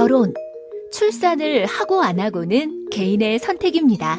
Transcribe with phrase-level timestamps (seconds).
[0.00, 0.32] 결혼,
[0.92, 4.18] 출산을 하고 안 하고는 개인의 선택입니다.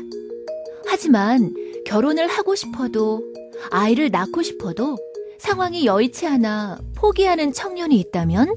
[0.86, 1.56] 하지만
[1.88, 3.24] 결혼을 하고 싶어도
[3.72, 4.96] 아이를 낳고 싶어도
[5.40, 8.54] 상황이 여의치 않아 포기하는 청년이 있다면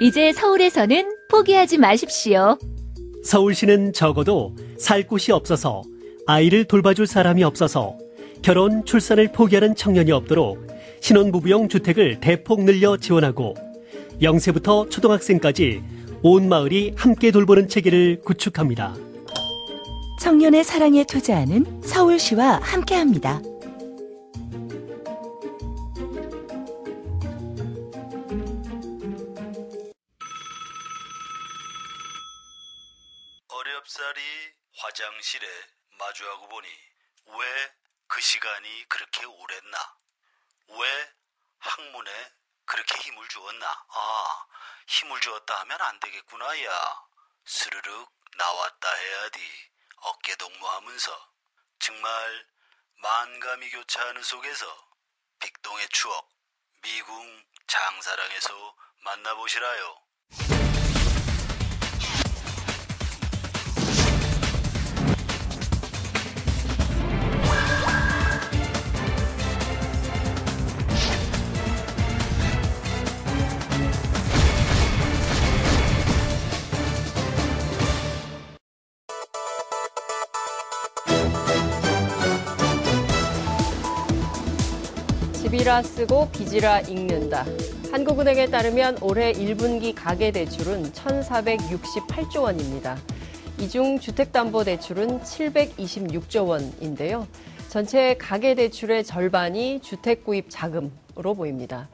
[0.00, 2.56] 이제 서울에서는 포기하지 마십시오.
[3.24, 5.82] 서울시는 적어도 살 곳이 없어서
[6.24, 7.98] 아이를 돌봐줄 사람이 없어서
[8.42, 10.68] 결혼, 출산을 포기하는 청년이 없도록
[11.00, 13.69] 신혼부부용 주택을 대폭 늘려 지원하고
[14.20, 15.82] 0세부터 초등학생까지
[16.22, 18.94] 온 마을이 함께 돌보는 체계를 구축합니다.
[20.20, 23.40] 청년의 사랑에 투자하는 서울시와 함께합니다.
[33.48, 34.20] 어렵사리
[34.76, 35.46] 화장실에
[35.98, 36.68] 마주하고 보니
[37.38, 39.78] 왜 그 시간이 그렇게 오랬나?
[40.68, 41.10] 왜
[41.58, 42.10] 학문에
[42.70, 43.66] 그렇게 힘을 주었나?
[43.88, 44.46] 아,
[44.86, 47.02] 힘을 주었다 하면 안 되겠구나, 야.
[47.44, 49.70] 스르륵 나왔다 해야지.
[49.96, 51.32] 어깨 동무하면서.
[51.80, 52.46] 정말
[52.94, 54.88] 만감이 교차하는 속에서
[55.40, 56.30] 빅동의 추억,
[56.82, 60.02] 미궁 장사랑에서 만나보시라요.
[85.60, 87.44] 집이라 쓰고 빚이라 읽는다.
[87.92, 92.96] 한국은행에 따르면 올해 1분기 가계대출은 1,468조 원입니다.
[93.58, 97.26] 이 중 주택담보대출은 726조 원인데요.
[97.68, 101.90] 전체 가계대출의 절반이 주택구입 자금으로 보입니다.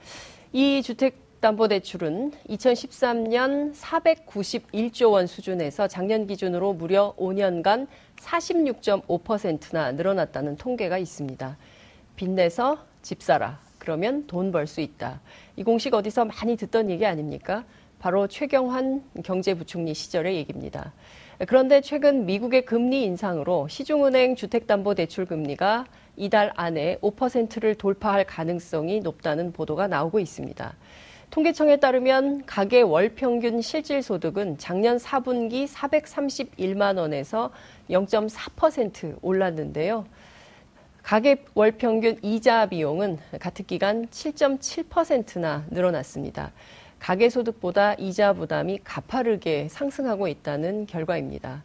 [0.52, 7.88] 이 주택담보대출은 2013년 491조 원 수준에서 작년 기준으로 무려 5년간
[8.20, 11.56] 46.5%나 늘어났다는 통계가 있습니다.
[12.14, 13.60] 빚내서 집 사라.
[13.78, 15.20] 그러면 돈 벌 수 있다.
[15.54, 17.62] 이 공식 어디서 많이 듣던 얘기 아닙니까?
[18.00, 20.92] 바로 최경환 경제부총리 시절의 얘기입니다.
[21.46, 25.86] 그런데 최근 미국의 금리 인상으로 시중은행 주택담보대출 금리가
[26.16, 30.74] 이달 안에 5%를 돌파할 가능성이 높다는 보도가 나오고 있습니다.
[31.30, 37.52] 통계청에 따르면 가계 월 평균 실질 소득은 작년 4분기 431만 원에서
[37.88, 40.06] 0.4% 올랐는데요.
[41.06, 46.50] 가계 월 평균 이자 비용은 같은 기간 7.7%나 늘어났습니다.
[46.98, 51.62] 가계 소득보다 이자 부담이 가파르게 상승하고 있다는 결과입니다.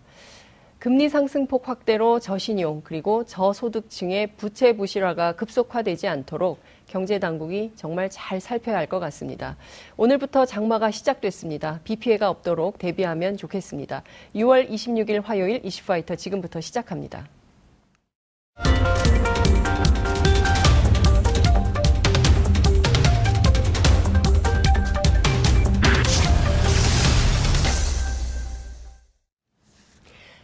[0.77, 8.77] 금리 상승폭 확대로 저신용 그리고 저소득층의 부채 부실화가 급속화되지 않도록 경제 당국이 정말 잘 살펴야
[8.77, 9.57] 할 것 같습니다.
[9.97, 11.79] 오늘부터 장마가 시작됐습니다.
[11.83, 14.03] 비 피해가 없도록 대비하면 좋겠습니다.
[14.35, 17.27] 6월 26일 화요일 이슈파이터 지금부터 시작합니다.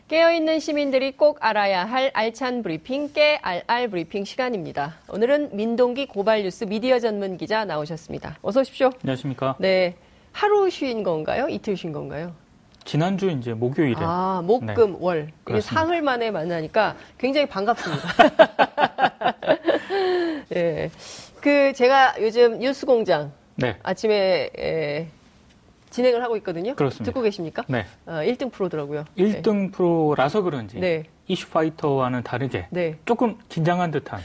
[0.07, 4.95] 깨어있는 시민들이 꼭 알아야 할 알찬 브리핑 깨알알 브리핑 시간입니다.
[5.09, 8.37] 오늘은 민동기 고발뉴스 미디어 전문 기자 나오셨습니다.
[8.41, 8.89] 어서 오십시오.
[9.03, 9.57] 안녕하십니까.
[9.59, 9.95] 네.
[10.31, 11.49] 하루 쉬인 건가요?
[11.49, 12.33] 이틀 쉬인 건가요?
[12.85, 13.97] 지난주 이제 목요일에.
[13.99, 14.97] 아, 목, 금, 네.
[14.97, 15.27] 월.
[15.49, 18.07] 이게 사흘 만에 만나니까 굉장히 반갑습니다.
[20.47, 20.89] 네.
[21.41, 23.33] 그, 제가 요즘 뉴스 공장.
[23.55, 23.75] 네.
[23.83, 25.07] 아침에, 에,
[25.89, 26.75] 진행을 하고 있거든요.
[26.75, 27.05] 그렇습니다.
[27.05, 27.63] 듣고 계십니까?
[27.67, 27.85] 네.
[28.05, 29.05] 어, 1등 프로더라고요.
[29.17, 29.71] 1등 네.
[29.71, 31.03] 프로라서 그런지 네.
[31.27, 32.97] 이슈 파이터와는 다르게 네.
[33.05, 34.21] 조금 긴장한 듯한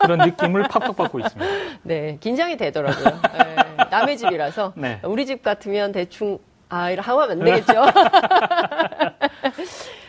[0.00, 1.52] 그런 느낌을 팍팍 받고 있습니다.
[1.82, 3.20] 네, 긴장이 되더라고요.
[3.32, 3.56] 네,
[3.90, 5.00] 남의 집이라서 네.
[5.04, 7.72] 우리 집 같으면 대충 아, 이러 하면 안 되겠죠.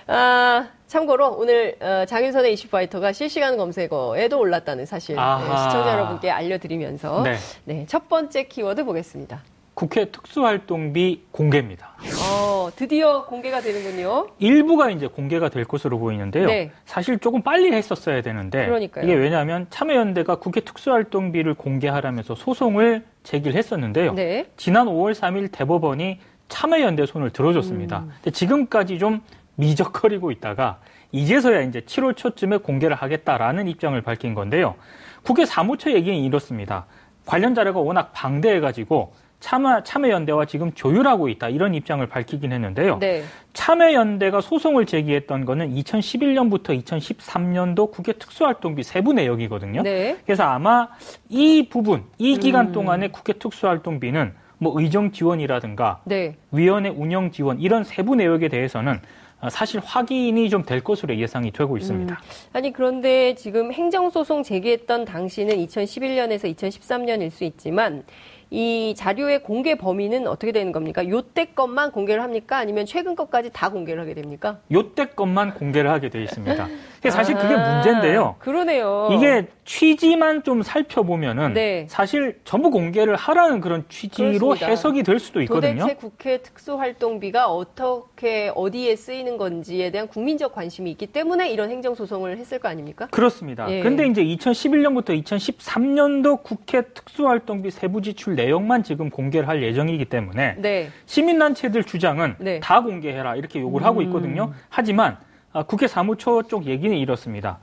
[0.08, 7.38] 아, 참고로 오늘 어, 장윤선의 이슈파이터가 실시간 검색어에도 올랐다는 사실 네, 시청자 여러분께 알려드리면서 네.
[7.66, 9.42] 네, 첫 번째 키워드 보겠습니다.
[9.82, 11.96] 국회 특수활동비 공개입니다.
[12.30, 14.28] 어, 드디어 공개가 되는군요.
[14.38, 16.46] 일부가 이제 공개가 될 것으로 보이는데요.
[16.46, 16.70] 네.
[16.86, 19.04] 사실 조금 빨리 했었어야 되는데 그러니까요.
[19.04, 24.14] 이게 왜냐하면 참여연대가 국회 특수활동비를 공개하라면서 소송을 제기를 했었는데요.
[24.14, 24.46] 네.
[24.56, 28.02] 지난 5월 3일 대법원이 참여연대 손을 들어줬습니다.
[28.02, 28.12] 음.
[28.18, 29.22] 근데 지금까지 좀
[29.56, 30.80] 미적거리고 있다가
[31.12, 34.76] 이제서야 이제 7월 초쯤에 공개를 하겠다라는 입장을 밝힌 건데요.
[35.24, 36.86] 국회 사무처 얘기는 이렇습니다.
[37.26, 43.00] 관련 자료가 워낙 방대해가지고 참여, 참여연대와 지금 조율하고 있다 이런 입장을 밝히긴 했는데요.
[43.00, 43.24] 네.
[43.54, 49.82] 참여연대가 소송을 제기했던 거는 2011년부터 2013년도 국회 특수활동비 세부 내역이거든요.
[49.82, 50.16] 네.
[50.26, 50.88] 그래서 아마
[51.28, 52.72] 이 부분, 이 기간 음.
[52.72, 56.36] 동안에 국회 특수활동비는 뭐 의정 지원이라든가 네.
[56.52, 59.02] 위원회 운영 지원 이런 세부 내역에 대해서는
[59.50, 62.14] 사실 확인이 좀 될 것으로 예상이 되고 있습니다.
[62.14, 62.18] 음.
[62.54, 68.04] 아니 그런데 지금 행정소송 제기했던 당시는 2011년에서 2013년일 수 있지만
[68.54, 71.08] 이 자료의 공개 범위는 어떻게 되는 겁니까?
[71.08, 72.58] 요때 것만 공개를 합니까?
[72.58, 74.60] 아니면 최근 것까지 다 공개를 하게 됩니까?
[74.70, 76.68] 요때 것만 공개를 하게 돼 있습니다.
[77.10, 78.36] 사실 그게 아, 문제인데요.
[78.40, 79.10] 그러네요.
[79.14, 81.88] 이게 취지만 좀 살펴보면은 네.
[81.90, 84.68] 사실 전부 공개를 하라는 그런 취지로 그렇습니다.
[84.68, 85.84] 해석이 될 수도 있거든요.
[85.84, 92.60] 도대체 국회 특수활동비가 어떻게 어디에 쓰이는 건지에 대한 국민적 관심이 있기 때문에 이런 행정소송을 했을
[92.60, 93.08] 거 아닙니까?
[93.12, 93.72] 그렇습니다.
[93.72, 93.80] 예.
[93.80, 100.90] 근데 이제 2011년부터 2013년도 국회 특수활동비 세부 지출 내용만 지금 공개를 할 예정이기 때문에 네.
[101.06, 102.60] 시민단체들 주장은 네.
[102.60, 103.88] 다 공개해라 이렇게 요구를 음.
[103.88, 104.54] 하고 있거든요.
[104.70, 105.18] 하지만
[105.54, 107.60] 아, 국회 사무처 쪽 얘기는 이렇습니다.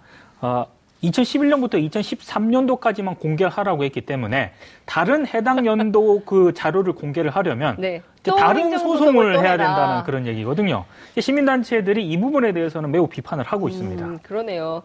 [1.02, 4.52] 2011년부터 어, 2013년도까지만 공개를 하라고 했기 때문에
[4.84, 8.02] 다른 해당 연도 그 자료를 공개를 하려면 네.
[8.22, 10.84] 다른 소송을 해야 된다는 그런 얘기거든요.
[11.18, 14.18] 시민단체들이 이 부분에 대해서는 매우 비판을 하고 음, 있습니다.
[14.22, 14.82] 그러네요.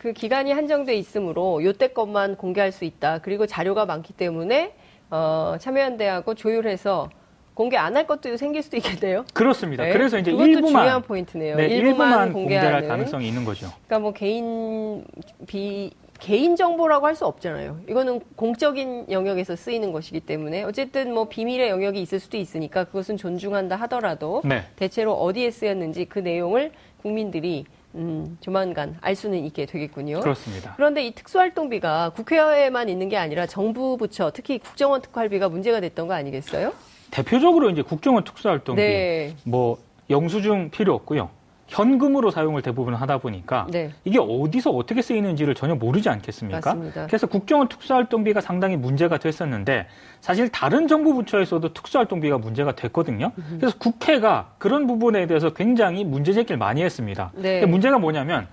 [0.00, 3.18] 그 기간이 한정돼 있으므로 요때 것만 공개할 수 있다.
[3.18, 4.74] 그리고 자료가 많기 때문에
[5.16, 7.10] 어, 참여연대하고 조율해서
[7.54, 9.26] 공개 안 할 것도 생길 수도 있겠네요.
[9.34, 9.84] 그렇습니다.
[9.84, 9.92] 네.
[9.92, 11.56] 그래서 이제 일부만 중요한 포인트네요.
[11.56, 13.66] 네, 일부만, 공개할 가능성이 있는 거죠.
[13.86, 15.04] 그러니까 뭐 개인
[15.46, 17.80] 비 개인 정보라고 할 수 없잖아요.
[17.90, 23.76] 이거는 공적인 영역에서 쓰이는 것이기 때문에 어쨌든 뭐 비밀의 영역이 있을 수도 있으니까 그것은 존중한다
[23.76, 24.62] 하더라도 네.
[24.76, 26.72] 대체로 어디에 쓰였는지 그 내용을
[27.02, 30.20] 국민들이 음, 조만간 알 수는 있게 되겠군요.
[30.20, 30.74] 그렇습니다.
[30.76, 36.14] 그런데 이 특수활동비가 국회에만 있는 게 아니라 정부 부처, 특히 국정원 특활비가 문제가 됐던 거
[36.14, 36.72] 아니겠어요?
[37.10, 39.34] 대표적으로 이제 국정원 특수활동비 네.
[39.44, 39.78] 뭐
[40.08, 41.30] 영수증 필요 없고요.
[41.72, 43.90] 현금으로 사용을 대부분 하다 보니까 네.
[44.04, 46.60] 이게 어디서 어떻게 쓰이는지를 전혀 모르지 않겠습니까?
[46.74, 47.06] 맞습니다.
[47.06, 49.86] 그래서 국정원 특수활동비가 상당히 문제가 됐었는데
[50.20, 53.32] 사실 다른 정부 부처에서도 특수활동비가 문제가 됐거든요.
[53.38, 53.56] 음.
[53.58, 57.32] 그래서 국회가 그런 부분에 대해서 굉장히 문제 제기를 많이 했습니다.
[57.34, 57.64] 네.
[57.64, 58.48] 문제가 뭐냐면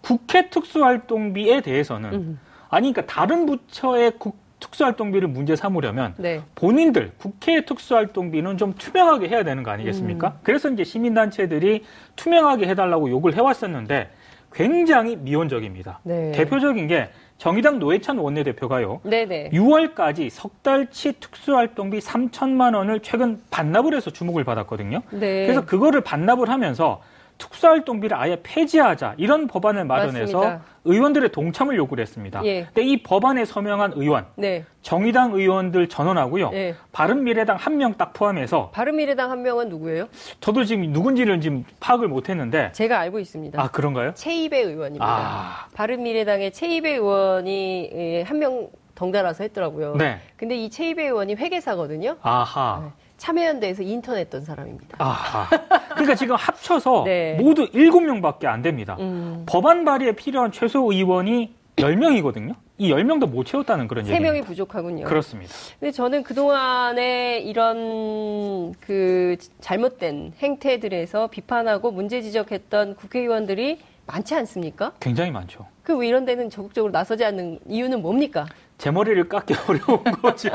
[0.00, 2.40] 국회 특수활동비에 대해서는 음.
[2.68, 6.42] 아니 그러니까 다른 부처의 국 특수활동비를 문제 삼으려면 네.
[6.54, 10.28] 본인들 국회 특수활동비는 좀 투명하게 해야 되는 거 아니겠습니까?
[10.28, 10.32] 음.
[10.42, 11.84] 그래서 이제 시민단체들이
[12.16, 14.10] 투명하게 해달라고 요구를 해왔었는데
[14.52, 16.00] 굉장히 미온적입니다.
[16.02, 16.32] 네.
[16.32, 19.00] 대표적인 게 정의당 노회찬 원내대표가요.
[19.04, 19.50] 네네.
[19.50, 25.02] 6월까지 석 달치 특수활동비 3천만 원을 최근 반납을 해서 주목을 받았거든요.
[25.10, 25.46] 네.
[25.46, 27.00] 그래서 그거를 반납을 하면서
[27.40, 30.64] 특수활동비를 아예 폐지하자 이런 법안을 마련해서 맞습니다.
[30.84, 32.42] 의원들의 동참을 요구를 했습니다.
[32.44, 32.64] 예.
[32.66, 34.64] 근데 이 법안에 서명한 의원, 네.
[34.82, 36.74] 정의당 의원들 전원하고요, 네.
[36.92, 40.08] 바른미래당 한 명 딱 포함해서 바른미래당 한 명은 누구예요?
[40.40, 43.60] 저도 지금 누군지를 지금 파악을 못 했는데 제가 알고 있습니다.
[43.60, 44.12] 아 그런가요?
[44.14, 45.04] 최이배 의원입니다.
[45.06, 45.66] 아.
[45.74, 49.96] 바른미래당의 최이배 의원이 예, 한명 덩달아서 했더라고요.
[49.96, 50.20] 네.
[50.36, 52.16] 근데 이 최이배 의원이 회계사거든요.
[52.22, 52.82] 아하.
[52.84, 52.90] 네.
[53.20, 54.96] 참여연대에서 인턴했던 사람입니다.
[54.98, 55.46] 아,
[55.90, 57.34] 그러니까 지금 합쳐서 네.
[57.34, 58.96] 모두 7명밖에 안 됩니다.
[58.98, 59.44] 음.
[59.46, 62.54] 법안 발의에 필요한 최소 의원이 10명이거든요.
[62.78, 64.32] 이 10명도 못 채웠다는 그런 얘기입니다.
[64.32, 65.04] 3명이 부족하군요.
[65.04, 65.52] 그렇습니다.
[65.78, 74.92] 근데 저는 그동안에 이런 그 잘못된 행태들에서 비판하고 문제 지적했던 국회의원들이 많지 않습니까?
[74.98, 75.66] 굉장히 많죠.
[75.82, 78.46] 그 이런 데는 적극적으로 나서지 않는 이유는 뭡니까?
[78.80, 80.48] 제 머리를 깎기 어려운 거죠.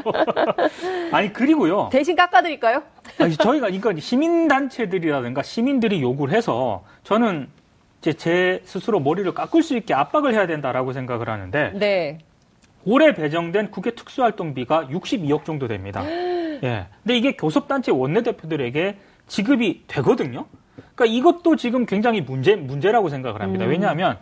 [1.11, 1.89] 아니 그리고요.
[1.91, 2.81] 대신 깎아드릴까요?
[3.19, 7.47] 아니 저희가 그러니까 시민 단체들이라든가 시민들이 요구를 해서 저는
[8.01, 12.17] 이제 제 스스로 머리를 깎을 수 있게 압박을 해야 된다라고 생각을 하는데 네.
[12.83, 16.03] 올해 배정된 국회 특수활동비가 62억 정도 됩니다.
[16.09, 16.87] 예.
[17.03, 20.45] 근데 이게 교섭단체 원내대표들에게 지급이 되거든요.
[20.95, 23.65] 그러니까 이것도 지금 굉장히 문제 문제라고 생각을 합니다.
[23.65, 23.69] 음.
[23.69, 24.17] 왜냐하면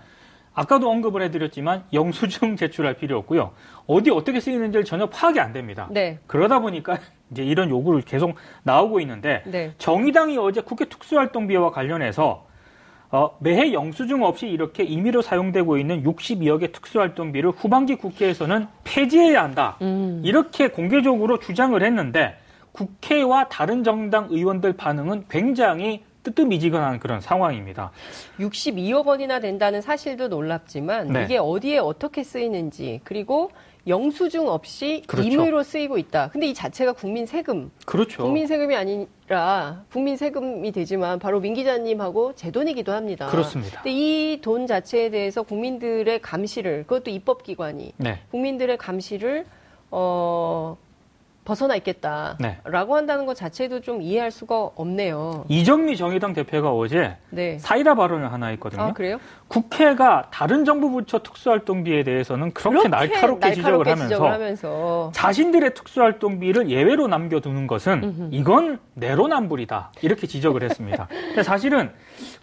[0.53, 3.51] 아까도 언급을 해드렸지만 영수증 제출할 필요 없고요.
[3.87, 5.87] 어디 어떻게 쓰이는지를 전혀 파악이 안 됩니다.
[5.91, 6.19] 네.
[6.27, 6.99] 그러다 보니까
[7.31, 9.73] 이제 이런 요구를 계속 나오고 있는데 네.
[9.77, 12.45] 정의당이 어제 국회 특수활동비와 관련해서
[13.09, 19.77] 어, 매해 영수증 없이 이렇게 임의로 사용되고 있는 62억의 특수활동비를 후반기 국회에서는 폐지해야 한다.
[19.83, 20.21] 음.
[20.25, 22.35] 이렇게 공개적으로 주장을 했는데
[22.71, 27.91] 국회와 다른 정당 의원들 반응은 굉장히 뜨뜻미지근한 그런 상황입니다.
[28.39, 31.23] 62억 원이나 된다는 사실도 놀랍지만 네.
[31.25, 33.51] 이게 어디에 어떻게 쓰이는지 그리고
[33.85, 35.27] 영수증 없이 그렇죠.
[35.29, 36.29] 임의로 쓰이고 있다.
[36.31, 38.23] 근데 이 자체가 국민 세금, 그렇죠.
[38.23, 43.27] 국민 세금이 아니라 국민 세금이 되지만 바로 민 기자님하고 제 돈이기도 합니다.
[43.27, 43.81] 그렇습니다.
[43.81, 48.19] 근데 이 돈 자체에 대해서 국민들의 감시를 그것도 입법기관이 네.
[48.31, 49.45] 국민들의 감시를
[49.91, 50.77] 어
[51.45, 52.57] 벗어나 있겠다라고 네.
[52.63, 55.45] 한다는 것 자체도 좀 이해할 수가 없네요.
[55.49, 57.57] 이정미 정의당 대표가 어제 네.
[57.59, 58.81] 사이다 발언을 하나 했거든요.
[58.81, 59.19] 아 그래요?
[59.47, 67.07] 국회가 다른 정부 부처 특수활동비에 대해서는 그렇게, 날카롭게, 지적을 하면서, 지적을 하면서 자신들의 특수활동비를 예외로
[67.07, 71.07] 남겨두는 것은 이건 내로남불이다 이렇게 지적을 했습니다.
[71.27, 71.91] 근데 사실은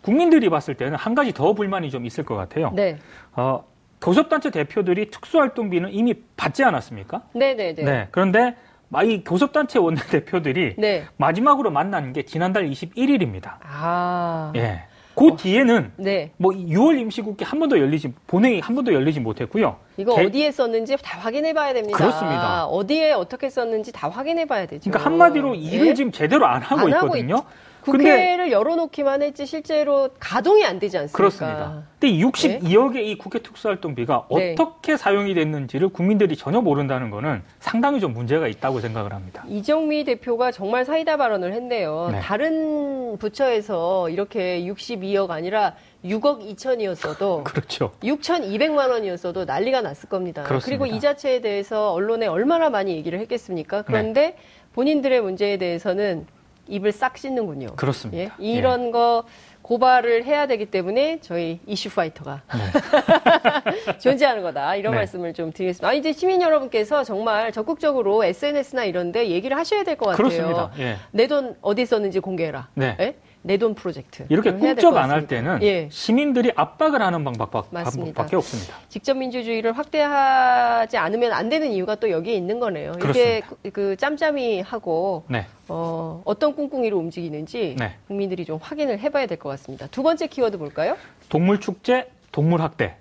[0.02, 2.71] 국민들이 봤을 때는 한 가지 더 불만이 좀 있을 것 같아요.
[2.75, 2.99] 네.
[3.33, 3.64] 어,
[4.00, 7.23] 교섭단체 대표들이 특수활동비는 이미 받지 않았습니까?
[7.35, 7.83] 네네네.
[7.83, 8.09] 네.
[8.11, 8.57] 그런데 막
[9.05, 11.05] 이 교섭단체 원내대표들이 네.
[11.17, 13.55] 마지막으로 만난 게 지난달 21일입니다.
[13.63, 14.53] 아.
[14.57, 14.83] 예.
[15.15, 16.33] 그 뒤에는 네.
[16.39, 19.77] 뭐 6월 임시국회 한 번도 열리지 본회의 한 번도 열리지 못했고요.
[19.97, 21.97] 이거 개- 어디에 썼는지 다 확인해 봐야 됩니다.
[21.97, 22.65] 그렇습니다.
[22.67, 24.91] 어디에 어떻게 썼는지 다 확인해 봐야 되죠.
[24.91, 25.95] 그러니까 한마디로 일을 예?
[25.95, 27.35] 지금 제대로 안 하고 안 하고 있거든요.
[27.37, 27.49] 근데
[27.83, 31.17] 국회를 열어놓기만 했지 실제로 가동이 안 되지 않습니까?
[31.17, 31.83] 그렇습니다.
[31.99, 34.53] 근데 62억의 이 국회 특수활동비가 네.
[34.53, 39.45] 어떻게 사용이 됐는지를 국민들이 전혀 모른다는 거는 상당히 좀 문제가 있다고 생각을 합니다.
[39.49, 42.09] 이정미 대표가 정말 사이다 발언을 했네요.
[42.13, 42.21] 네.
[42.21, 47.93] 다른 부처에서 이렇게 62억 아니라 6억 2천이었어도 그렇죠.
[48.03, 50.43] 6,200만 원이었어도 난리가 났을 겁니다.
[50.45, 50.85] 그렇습니다.
[50.85, 53.83] 리고 이 자체에 대해서 언론에 얼마나 많이 얘기를 했겠습니까?
[53.83, 54.37] 그런데 네.
[54.73, 56.27] 본인들의 문제에 대해서는
[56.71, 57.75] 입을 싹 씻는군요.
[57.77, 58.23] 그렇습니다.
[58.23, 58.31] 예?
[58.45, 59.25] 이런 거
[59.62, 62.43] 고발을 해야 되기 때문에 저희 이슈 파이터가
[64.00, 64.75] 존재하는 거다.
[64.77, 64.99] 이런 네.
[64.99, 65.89] 말씀을 좀 드리겠습니다.
[65.89, 70.17] 아, 이제 시민 여러분께서 정말 적극적으로 SNS나 이런데 얘기를 하셔야 될 것 같아요.
[70.17, 70.71] 그렇습니다.
[70.79, 70.97] 예.
[71.12, 72.69] 내돈 어디 썼는지 공개해라.
[72.75, 73.17] 네.
[73.43, 74.27] 내 돈 프로젝트.
[74.29, 75.27] 이렇게 꿈쩍 안 할.
[75.27, 75.89] 때는 예.
[75.91, 77.91] 시민들이 압박을 하는 방법, 맞습니다.
[77.91, 78.75] 방법밖에 없습니다.
[78.89, 82.93] 직접 민주주의를 확대하지 않으면 안 되는 이유가 또 여기에 있는 거네요.
[83.09, 85.47] 이게 그, 그 짬짬이 하고 네.
[85.69, 87.95] 어, 어떤 꿍꿍이로 움직이는지 네.
[88.09, 89.87] 국민들이 좀 확인을 해봐야 될 것 같습니다.
[89.87, 90.97] 두 번째 키워드 볼까요?
[91.29, 92.97] 동물 축제, 동물 학대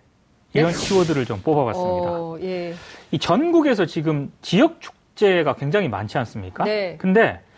[0.53, 2.09] 이런 키워드를 좀 뽑아봤습니다.
[2.11, 2.73] 어, 예.
[3.11, 6.63] 이 전국에서 지금 지역 축제가 굉장히 많지 않습니까?
[6.63, 6.95] 네.
[6.97, 7.48] 근데 어,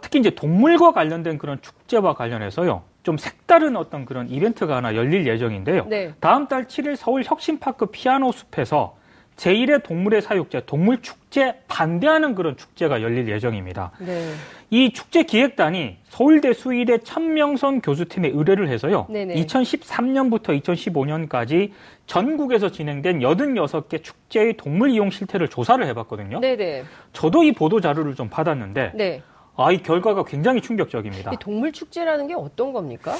[0.00, 2.82] 특히 이제 동물과 관련된 그런 축제와 관련해서요.
[3.02, 5.86] 좀 색다른 어떤 그런 이벤트가 하나 열릴 예정인데요.
[5.86, 6.12] 네.
[6.18, 8.96] 다음 달 7일 서울 혁신파크 피아노 숲에서
[9.36, 13.92] 제1의 동물의 사육제 동물 축제 반대하는 그런 축제가 열릴 예정입니다.
[14.00, 14.32] 네.
[14.70, 19.06] 이 축제 기획단이 서울대 수의대 천명선 교수팀에 의뢰를 해서요.
[19.10, 19.34] 네네.
[19.34, 21.70] 2013년부터 2015년까지
[22.06, 26.40] 전국에서 진행된 86개 축제의 동물 이용 실태를 조사를 해봤거든요.
[26.40, 26.84] 네네.
[27.12, 29.22] 저도 이 보도 자료를 좀 받았는데 네.
[29.56, 31.32] 아, 이 결과가 굉장히 충격적입니다.
[31.32, 33.14] 이 동물 축제라는 게 어떤 겁니까?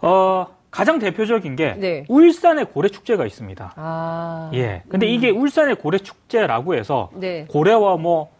[0.00, 2.04] 어, 가장 대표적인 게 네.
[2.08, 3.72] 울산의 고래 축제가 있습니다.
[3.76, 4.50] 아.
[4.54, 4.82] 예.
[4.88, 7.46] 근데 이게 울산의 고래 축제라고 해서 네.
[7.48, 8.30] 고래와 뭐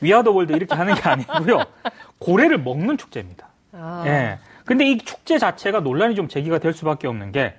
[0.00, 1.60] 위아더 월드 이렇게 하는 게 아니고요.
[2.18, 3.48] 고래를 먹는 축제입니다.
[3.72, 4.02] 아.
[4.06, 4.38] 예.
[4.64, 7.54] 근데 이 축제 자체가 논란이 좀 제기가 될 수밖에 없는 게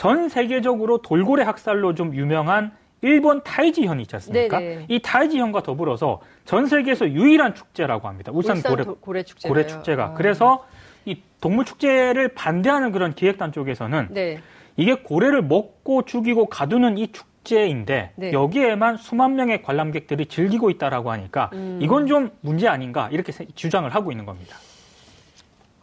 [0.00, 4.58] 전 세계적으로 돌고래 학살로 좀 유명한 일본 타이지현이 있지 않습니까?
[4.58, 4.86] 네네.
[4.88, 8.32] 이 타이지현과 더불어서 전 세계에서 유일한 축제라고 합니다.
[8.34, 9.48] 울산, 울산 고래, 도- 고래 축제.
[9.48, 10.14] 고래 축제가.
[10.14, 10.66] 그래서
[11.04, 14.40] 이 동물 축제를 반대하는 그런 기획단 쪽에서는 네.
[14.76, 18.32] 이게 고래를 먹고 죽이고 가두는 이 축제인데 네.
[18.32, 21.78] 여기에만 수만 명의 관람객들이 즐기고 있다라고 하니까 음.
[21.80, 24.56] 이건 좀 문제 아닌가 이렇게 세- 주장을 하고 있는 겁니다.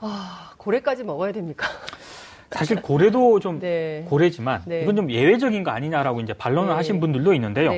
[0.01, 1.65] 아, 고래까지 먹어야 됩니까?
[2.51, 4.03] 사실 고래도 좀 네.
[4.09, 4.81] 고래지만 네.
[4.81, 6.75] 이건 좀 예외적인 거 아니냐라고 이제 반론을 네.
[6.75, 7.71] 하신 분들도 있는데요.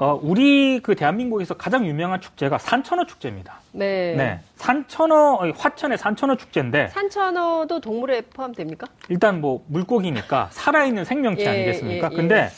[0.00, 0.06] 네.
[0.06, 3.60] 어, 우리 그 대한민국에서 가장 유명한 축제가 산천어 축제입니다.
[3.72, 4.14] 네.
[4.16, 4.40] 네.
[4.56, 8.86] 산천어, 어, 화천의 산천어 축제인데 산천어도 동물에 포함됩니까?
[9.10, 12.08] 일단 뭐 물고기니까 살아있는 생명체 예, 아니겠습니까?
[12.08, 12.16] 예, 예.
[12.16, 12.48] 근데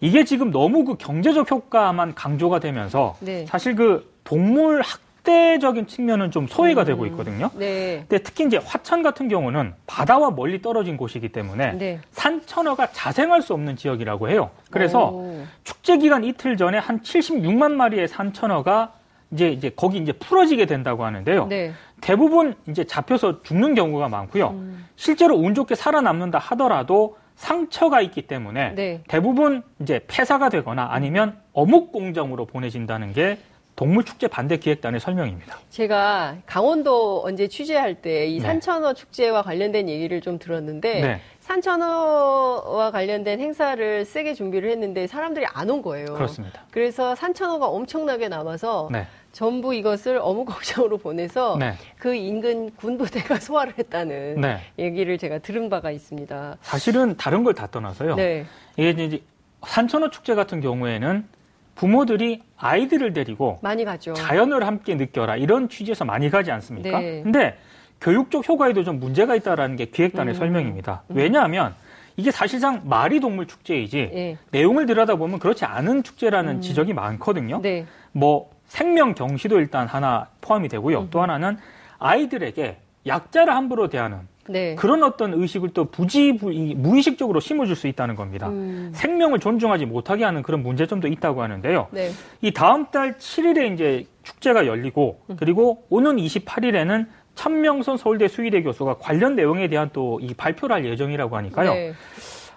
[0.00, 3.46] 이게 지금 너무 그 경제적 효과만 강조가 되면서 네.
[3.46, 6.86] 사실 그 동물 학 대적인 측면은 좀 소외가 음.
[6.86, 7.50] 되고 있거든요.
[7.54, 8.04] 네.
[8.08, 12.00] 근데 특히 이제 화천 같은 경우는 바다와 멀리 떨어진 곳이기 때문에 네.
[12.12, 14.50] 산천어가 자생할 수 없는 지역이라고 해요.
[14.70, 15.44] 그래서 오.
[15.64, 18.92] 축제 기간 이틀 전에 한 76만 마리의 산천어가
[19.32, 21.46] 이제 이제 거기 이제 풀어지게 된다고 하는데요.
[21.46, 21.72] 네.
[22.02, 24.50] 대부분 이제 잡혀서 죽는 경우가 많고요.
[24.50, 24.86] 음.
[24.94, 29.02] 실제로 운 좋게 살아남는다 하더라도 상처가 있기 때문에 네.
[29.08, 33.38] 대부분 이제 폐사가 되거나 아니면 어묵 공장으로 보내진다는 게
[33.76, 35.58] 동물 축제 반대 기획단의 설명입니다.
[35.70, 38.40] 제가 강원도 언제 취재할 때이 네.
[38.40, 41.20] 산천어 축제와 관련된 얘기를 좀 들었는데 네.
[41.40, 46.06] 산천어와 관련된 행사를 세게 준비를 했는데 사람들이 안 온 거예요.
[46.14, 46.60] 그렇습니다.
[46.70, 49.06] 그래서 산천어가 엄청나게 남아서 네.
[49.32, 51.72] 전부 이것을 어묵 공장으로 보내서 네.
[51.98, 54.58] 그 인근 군부대가 소화를 했다는 네.
[54.78, 56.58] 얘기를 제가 들은 바가 있습니다.
[56.62, 58.14] 사실은 다른 걸 다 떠나서요.
[58.14, 58.44] 네.
[58.76, 59.22] 이게 이제
[59.66, 61.26] 산천어 축제 같은 경우에는
[61.74, 64.14] 부모들이 아이들을 데리고 많이 가죠.
[64.14, 67.00] 자연을 함께 느껴라 이런 취지에서 많이 가지 않습니까?
[67.00, 67.22] 네.
[67.22, 67.56] 근데
[68.00, 70.38] 교육적 효과에도 좀 문제가 있다라는 게 기획단의 음.
[70.38, 71.02] 설명입니다.
[71.08, 71.74] 왜냐하면
[72.16, 74.38] 이게 사실상 말이 동물 축제이지 예.
[74.50, 76.60] 내용을 들여다보면 그렇지 않은 축제라는 음.
[76.60, 77.60] 지적이 많거든요.
[77.60, 77.86] 네.
[78.12, 81.00] 뭐 생명 경시도 일단 하나 포함이 되고요.
[81.00, 81.08] 음.
[81.10, 81.58] 또 하나는
[81.98, 82.76] 아이들에게
[83.06, 84.74] 약자를 함부로 대하는 네.
[84.74, 88.48] 그런 어떤 의식을 또 부지 무의식적으로 심어줄 수 있다는 겁니다.
[88.48, 88.90] 음.
[88.94, 91.88] 생명을 존중하지 못하게 하는 그런 문제점도 있다고 하는데요.
[91.90, 92.10] 네.
[92.42, 95.36] 이 다음 달 7일에 이제 축제가 열리고 음.
[95.38, 101.36] 그리고 오는 28일에는 천명선 서울대 수의대 교수가 관련 내용에 대한 또 이 발표를 할 예정이라고
[101.36, 101.74] 하니까요.
[101.74, 101.92] 네.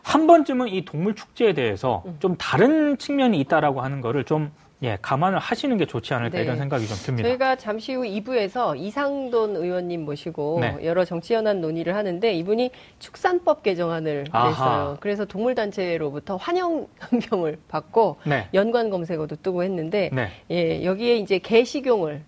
[0.04, 2.16] 한 번쯤은 이 동물 축제에 대해서 음.
[2.20, 4.52] 좀 다른 측면이 있다라고 하는 거를 좀
[4.84, 6.44] 예, 감안을 하시는 게 좋지 않을까 네.
[6.44, 7.28] 이런 생각이 좀 듭니다.
[7.30, 10.78] 저희가 잠시 후 2부에서 이상돈 의원님 모시고 네.
[10.84, 12.70] 여러 정치연한 논의를 하는데 이분이
[13.00, 14.50] 축산법 개정안을 아하.
[14.50, 14.98] 냈어요.
[15.00, 18.48] 그래서 동물단체로부터 환영 현병을 받고 네.
[18.54, 20.30] 연관 검색어도 뜨고 했는데 네.
[20.52, 22.22] 예, 여기에 이제 개식용을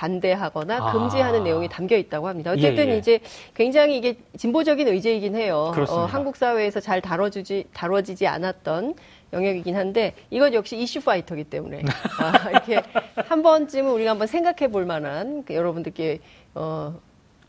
[0.00, 0.92] 반대하거나 아.
[0.92, 2.52] 금지하는 내용이 담겨 있다고 합니다.
[2.52, 2.98] 어쨌든 예, 예.
[2.98, 3.20] 이제
[3.54, 5.74] 굉장히 이게 진보적인 의제이긴 해요.
[5.90, 8.94] 어, 한국 사회에서 잘 다뤄주지 다뤄지지 않았던
[9.34, 11.82] 영역이긴 한데 이건 역시 이슈 파이터기 때문에
[12.18, 12.82] 아, 이렇게
[13.14, 16.20] 한 번쯤은 우리가 한번 생각해 볼 만한 그 여러분들께
[16.54, 16.98] 어,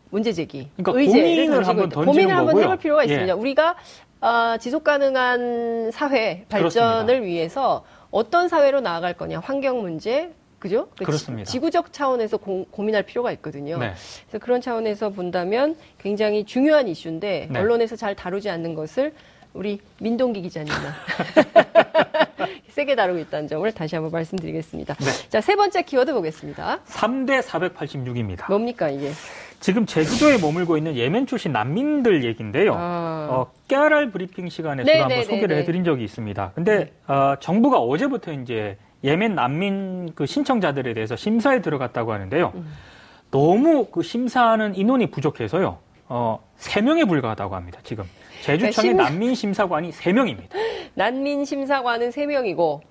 [0.10, 2.62] 문제 제기, 그러니까 의제를 고민을 한번 고민을 한번.
[2.62, 3.05] 해볼 필요가 예.
[3.05, 3.36] 있습니다.
[3.36, 3.77] 우리가
[4.20, 7.25] 어, 지속 가능한 사회 발전을 그렇습니다.
[7.25, 10.88] 위해서 어떤 사회로 나아갈 거냐, 환경 문제, 그죠?
[10.96, 11.50] 그 그렇습니다.
[11.50, 13.80] 지, 구적 차원에서 고, 민할 필요가 있거든요.
[13.80, 13.94] 네.
[14.30, 17.60] 그래서 그런 차원에서 본다면 굉장히 중요한 이슈인데 네.
[17.60, 19.12] 언론에서 잘 다루지 않는 것을
[19.53, 20.94] 우리 민동기 기자님나
[22.70, 24.94] 세게 다루고 있다는 점을 다시 한번 말씀드리겠습니다.
[24.94, 25.30] 네.
[25.30, 26.80] 자, 세 번째 키워드 보겠습니다.
[26.86, 28.48] 3대 486입니다.
[28.48, 29.12] 뭡니까 이게?
[29.60, 32.74] 지금 제주도에 머물고 있는 예멘 출신 난민들 얘기인데요.
[32.75, 33.27] 아.
[33.32, 35.62] 어, 깨알 브리핑 시간에서도 네, 한번 네, 소개를 네, 네.
[35.62, 36.51] 해드린 적이 있습니다.
[36.53, 42.51] 근데 어, 정부가 어제부터 이제 예멘 난민 그 신청자들에 대해서 심사에 들어갔다고 하는데요.
[42.55, 42.72] 음.
[43.31, 45.77] 너무 그 심사하는 인원이 부족해서요.
[46.10, 47.79] 어, 3명에 불과하다고 합니다.
[47.83, 48.03] 지금
[48.44, 50.50] 제주청의 그러니까 심- 난민 심사관이 3명입니다.
[50.96, 52.81] 난민 심사관은 3명이고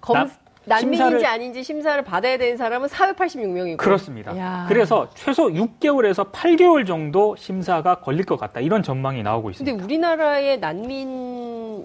[0.00, 0.28] 검, 나-
[0.64, 4.36] 난민인지 심사를- 아닌지 심사를 받아야 되는 사람은 486명이고 그렇습니다.
[4.38, 4.64] 야.
[4.68, 8.60] 그래서 최소 6개월에서 8개월 정도 심사가 걸릴 것 같다.
[8.60, 9.70] 이런 전망이 나오고 있습니다.
[9.72, 11.29] 근데 우리나라의 난민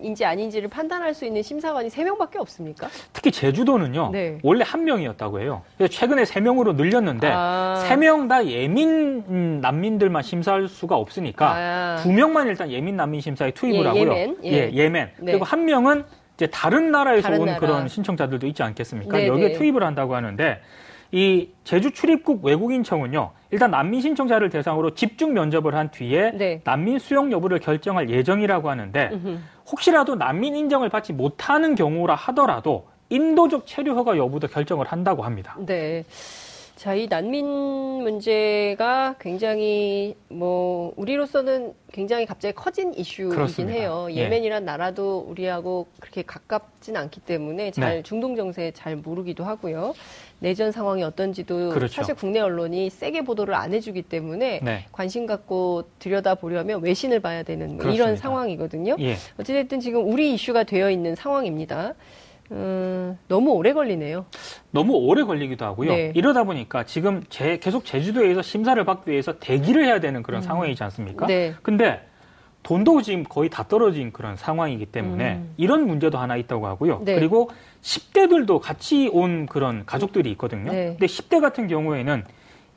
[0.02, 2.88] 인지 아닌지를 판단할 수 있는 심사관이 3명밖에 없습니까?
[3.14, 4.10] 특히 제주도는요.
[4.12, 4.38] 네.
[4.44, 5.64] 원래 한 명이었다고 해요.
[5.90, 7.84] 최근에 세 명으로 늘렸는데 아.
[7.88, 11.96] 세명 다 예민 음, 난민들만 심사할 수가 없으니까 아.
[12.02, 14.02] 두 명만 일단 예민 난민 심사에 투입을 예, 하고요.
[14.12, 14.38] 예멘.
[14.46, 14.72] 예.
[14.74, 15.32] 예, 멘 네.
[15.32, 16.04] 그리고 한 명은
[16.36, 17.60] 이제 다른 나라에서 다른 온 나라.
[17.60, 19.18] 그런 신청자들도 있지 않겠습니까?
[19.18, 19.54] 네, 여기에 네.
[19.54, 20.60] 투입을 한다고 하는데
[21.16, 23.32] 이 제주 출입국 외국인청은요.
[23.52, 26.62] 일단 난민 신청자를 대상으로 집중 면접을 한 뒤에 네.
[26.66, 29.40] 난민 수용 여부를 결정할 예정이라고 하는데 음흠.
[29.72, 35.56] 혹시라도 난민 인정을 받지 못하는 경우라 하더라도 인도적 체류 허가 여부도 결정을 한다고 합니다.
[35.66, 36.04] 네.
[36.76, 43.80] 자, 이 난민 문제가 굉장히 뭐 우리로서는 굉장히 갑자기 커진 이슈이긴 그렇습니다.
[43.80, 44.08] 해요.
[44.10, 44.16] 예.
[44.24, 48.04] 예멘이란 나라도 우리하고 그렇게 가깝진 않기 때문에 잘 네.
[48.04, 49.94] 중동 정세 잘 모르기도 하고요.
[50.40, 51.94] 내전 상황이 어떤지도 그렇죠.
[51.94, 54.86] 사실 국내 언론이 세게 보도를 안 해주기 때문에 네.
[54.92, 58.22] 관심 갖고 들여다 보려면 외신을 봐야 되는 뭐 이런 그렇습니다.
[58.22, 58.96] 상황이거든요.
[59.00, 59.16] 예.
[59.40, 61.94] 어찌됐든 지금 우리 이슈가 되어 있는 상황입니다.
[62.52, 64.26] 음, 너무 오래 걸리네요.
[64.70, 65.92] 너무 오래 걸리기도 하고요.
[65.92, 66.12] 네.
[66.14, 71.26] 이러다 보니까 지금 제, 계속 제주도에서 심사를 받기 위해서 대기를 해야 되는 그런 상황이지 않습니까?
[71.26, 71.28] 음.
[71.28, 71.54] 네.
[71.64, 72.02] 근데
[72.66, 75.54] 돈도 지금 거의 다 떨어진 그런 상황이기 때문에 음.
[75.56, 77.04] 이런 문제도 하나 있다고 하고요.
[77.06, 77.14] 네.
[77.14, 77.52] 그리고
[77.84, 80.72] 10대들도 같이 온 그런 가족들이 있거든요.
[80.72, 80.86] 네.
[80.88, 82.24] 근데 10대 같은 경우에는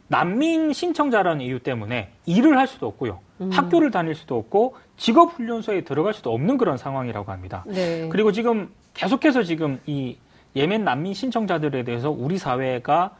[0.09, 3.21] 난민 신청자라는 이유 때문에 일을 할 수도 없고요.
[3.41, 3.51] 음.
[3.51, 7.65] 학교를 다닐 수도 없고 직업 훈련소에 들어갈 수도 없는 그런 상황이라고 합니다.
[7.67, 8.11] 네.
[8.11, 10.19] 그리고 지금 계속해서 지금 이
[10.55, 13.17] 예멘 난민 신청자들에 대해서 우리 사회가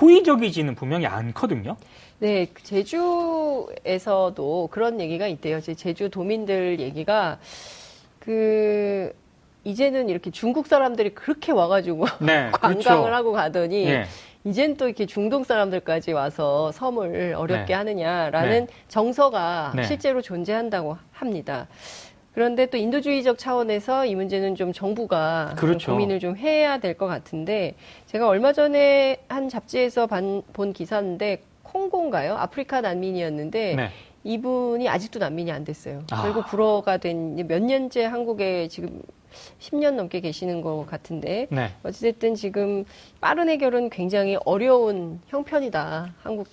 [0.00, 1.76] 호의적이지는 분명히 않거든요.
[2.18, 5.60] 네, 그 제주에서도 그런 얘기가 있대요.
[5.60, 7.38] 제 제주 도민들 얘기가
[8.18, 9.12] 그
[9.64, 13.06] 이제는 이렇게 중국 사람들이 그렇게 와가지고 네, 관광을 그렇죠.
[13.14, 14.04] 하고 가더니 예.
[14.44, 17.74] 이젠 또 이렇게 중동 사람들까지 와서 섬을 어렵게 네.
[17.74, 18.72] 하느냐라는 네.
[18.88, 19.82] 정서가 네.
[19.84, 21.68] 실제로 존재한다고 합니다.
[22.32, 25.92] 그런데 또 인도주의적 차원에서 이 문제는 좀 정부가 그렇죠.
[25.92, 27.74] 고민을 좀 해야 될 것 같은데
[28.06, 31.42] 제가 얼마 전에 한 잡지에서 반- 본 기사인데
[31.76, 32.34] 콩고인가요?
[32.36, 33.90] 아프리카 난민이었는데 네.
[34.24, 36.02] 이분이 아직도 난민이 안 됐어요.
[36.10, 36.22] 아.
[36.22, 39.02] 결국 불어가 된 몇 년째 한국에 지금
[39.60, 41.70] 10년 넘게 계시는 것 같은데 네.
[41.82, 42.84] 어찌됐든 지금
[43.20, 46.14] 빠른 해결은 굉장히 어려운 형편이다.
[46.22, 46.48] 한국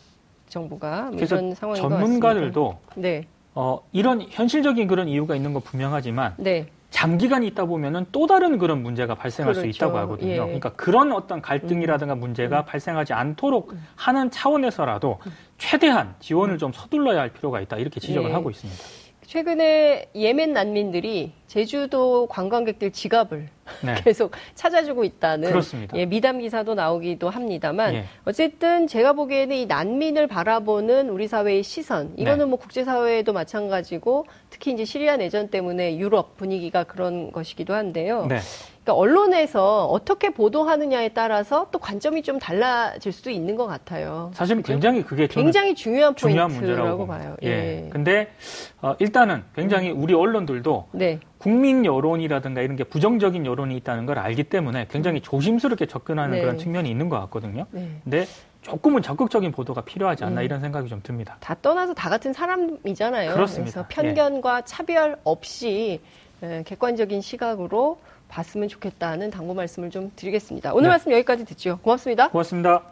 [0.50, 2.94] 정부가 뭐 이런 상황인 것 전문가들도 같습니다.
[2.96, 8.60] 네, 어, 이런 현실적인 그런 이유가 있는 건 분명하지만 네, 장기간 있다 보면은 또 다른
[8.60, 9.72] 그런 문제가 발생할 그렇죠.
[9.72, 10.32] 수 있다고 하거든요.
[10.32, 10.38] 예.
[10.38, 15.18] 그러니까 그런 어떤 갈등이라든가 문제가 발생하지 않도록 하는 차원에서라도
[15.58, 18.34] 최대한 지원을 좀 서둘러야 할 필요가 있다 이렇게 지적을 예.
[18.34, 18.80] 하고 있습니다.
[19.26, 23.50] 최근에 예멘 난민들이 제주도 관광객들 지갑을
[23.82, 23.96] 네.
[24.04, 25.98] 계속 찾아주고 있다는 그렇습니다.
[25.98, 28.06] 예, 미담 기사도 나오기도 합니다만 예.
[28.26, 32.46] 어쨌든 제가 보기에는 이 난민을 바라보는 우리 사회의 시선 이거는 네.
[32.46, 38.26] 뭐 국제 사회도 마찬가지고 특히 이제 시리아 내전 때문에 유럽 분위기가 그런 것이기도 한데요.
[38.28, 38.40] 네.
[38.84, 44.32] 그러니까 언론에서 어떻게 보도하느냐에 따라서 또 관점이 좀 달라질 수도 있는 것 같아요.
[44.34, 47.36] 사실 굉장히 그게 굉장히 중요한 포인트라고 문제라고 봐요.
[47.40, 47.44] 봅니다.
[47.44, 47.90] 예.
[47.90, 48.34] 근데
[48.82, 51.20] 어, 일단은 굉장히 우리 언론들도 네.
[51.44, 56.42] 국민 여론이라든가 이런 게 부정적인 여론이 있다는 걸 알기 때문에 굉장히 조심스럽게 접근하는 네.
[56.42, 57.66] 그런 측면이 있는 것 같거든요.
[57.72, 57.90] 네.
[58.02, 58.26] 근데
[58.62, 60.46] 조금은 적극적인 보도가 필요하지 않나 음.
[60.46, 61.36] 이런 생각이 좀 듭니다.
[61.42, 63.34] 다 떠나서 다 같은 사람이잖아요.
[63.34, 63.84] 그렇습니다.
[63.84, 64.14] 그래서 예.
[64.14, 66.00] 편견과 차별 없이
[66.42, 70.72] 에, 객관적인 시각으로 봤으면 좋겠다는 당부 말씀을 좀 드리겠습니다.
[70.72, 70.90] 오늘 네.
[70.92, 71.78] 말씀 여기까지 듣죠.
[71.84, 72.30] 고맙습니다.
[72.30, 72.84] 고맙습니다.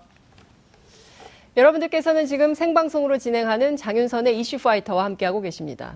[1.56, 5.96] 여러분들께서는 지금 생방송으로 진행하는 장윤선의 이슈 파이터와 함께하고 계십니다.